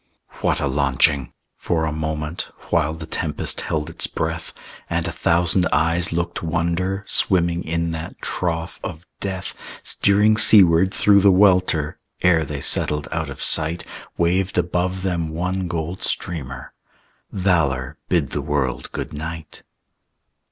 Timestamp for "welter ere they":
11.31-12.61